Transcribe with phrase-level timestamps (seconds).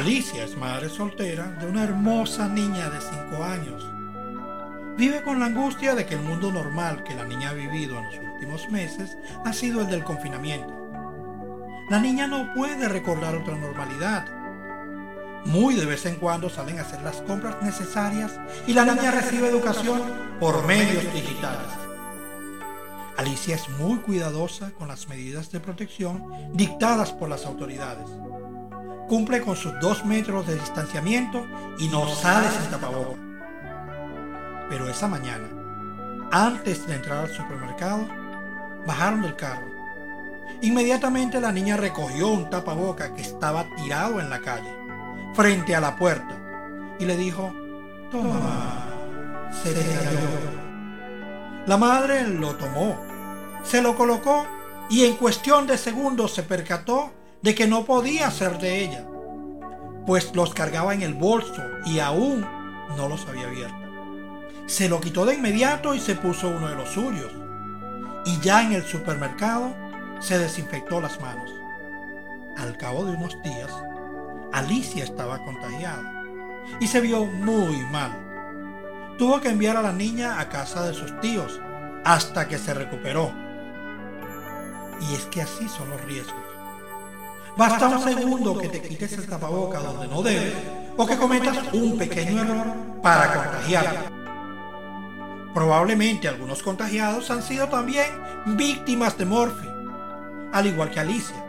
[0.00, 3.86] Alicia es madre soltera de una hermosa niña de 5 años.
[4.96, 8.04] Vive con la angustia de que el mundo normal que la niña ha vivido en
[8.06, 10.72] los últimos meses ha sido el del confinamiento.
[11.90, 14.24] La niña no puede recordar otra normalidad.
[15.44, 19.48] Muy de vez en cuando salen a hacer las compras necesarias y la niña recibe
[19.48, 20.00] educación
[20.40, 21.68] por medios digitales.
[23.18, 28.08] Alicia es muy cuidadosa con las medidas de protección dictadas por las autoridades
[29.10, 31.44] cumple con sus dos metros de distanciamiento
[31.80, 33.18] y no sale sin tapabocas.
[34.68, 35.48] Pero esa mañana,
[36.30, 38.06] antes de entrar al supermercado,
[38.86, 39.66] bajaron del carro.
[40.62, 44.72] Inmediatamente la niña recogió un tapaboca que estaba tirado en la calle,
[45.34, 46.36] frente a la puerta,
[47.00, 47.52] y le dijo,
[48.12, 48.86] toma,
[49.60, 50.20] se te cayó.
[51.66, 52.96] La madre lo tomó,
[53.64, 54.46] se lo colocó
[54.88, 57.10] y en cuestión de segundos se percató
[57.42, 59.06] de que no podía ser de ella,
[60.06, 62.46] pues los cargaba en el bolso y aún
[62.96, 63.76] no los había abierto.
[64.66, 67.32] Se lo quitó de inmediato y se puso uno de los suyos.
[68.26, 69.74] Y ya en el supermercado
[70.20, 71.50] se desinfectó las manos.
[72.58, 73.72] Al cabo de unos días,
[74.52, 76.24] Alicia estaba contagiada
[76.78, 78.12] y se vio muy mal.
[79.18, 81.60] Tuvo que enviar a la niña a casa de sus tíos
[82.04, 83.32] hasta que se recuperó.
[85.00, 86.59] Y es que así son los riesgos.
[87.56, 90.54] Basta un segundo que te quites el tapaboca donde no debes
[90.96, 92.66] o que cometas un pequeño error
[93.02, 94.10] para contagiar.
[95.54, 98.06] Probablemente algunos contagiados han sido también
[98.46, 99.68] víctimas de Morphy,
[100.52, 101.44] al igual que Alicia.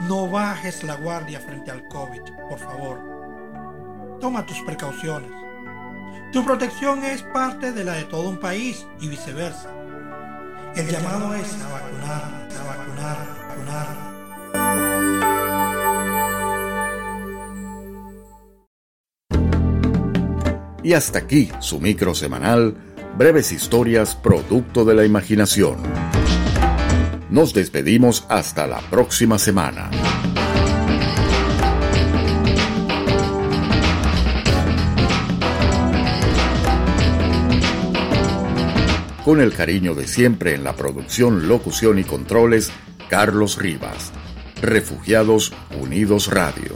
[0.00, 3.00] No bajes la guardia frente al COVID, por favor.
[4.20, 5.30] Toma tus precauciones.
[6.32, 9.70] Tu protección es parte de la de todo un país y viceversa.
[10.74, 14.19] El llamado es a vacunar, a vacunar, a vacunar
[20.82, 22.74] Y hasta aquí su micro semanal,
[23.18, 25.76] breves historias producto de la imaginación.
[27.28, 29.90] Nos despedimos hasta la próxima semana.
[39.24, 42.72] Con el cariño de siempre en la producción, locución y controles,
[43.08, 44.12] Carlos Rivas.
[44.62, 46.72] Refugiados Unidos Radio.